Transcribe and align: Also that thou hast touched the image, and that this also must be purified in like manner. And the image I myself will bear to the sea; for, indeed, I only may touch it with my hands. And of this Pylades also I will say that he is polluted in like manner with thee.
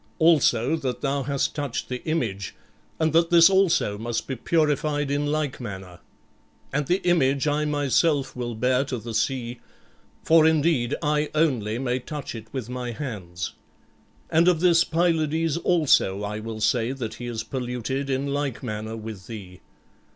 Also 0.17 0.75
that 0.77 1.01
thou 1.01 1.21
hast 1.21 1.53
touched 1.53 1.87
the 1.87 2.03
image, 2.05 2.55
and 2.99 3.13
that 3.13 3.29
this 3.29 3.51
also 3.51 3.99
must 3.99 4.25
be 4.25 4.35
purified 4.35 5.11
in 5.11 5.27
like 5.27 5.61
manner. 5.61 5.99
And 6.73 6.87
the 6.87 7.03
image 7.07 7.45
I 7.47 7.65
myself 7.65 8.35
will 8.35 8.55
bear 8.55 8.83
to 8.85 8.97
the 8.97 9.13
sea; 9.13 9.59
for, 10.23 10.47
indeed, 10.47 10.95
I 11.03 11.29
only 11.35 11.77
may 11.77 11.99
touch 11.99 12.33
it 12.33 12.47
with 12.51 12.67
my 12.67 12.93
hands. 12.93 13.53
And 14.31 14.47
of 14.47 14.59
this 14.59 14.83
Pylades 14.83 15.57
also 15.57 16.23
I 16.23 16.39
will 16.39 16.61
say 16.61 16.93
that 16.93 17.13
he 17.21 17.27
is 17.27 17.43
polluted 17.43 18.09
in 18.09 18.25
like 18.25 18.63
manner 18.63 18.97
with 18.97 19.27
thee. 19.27 19.61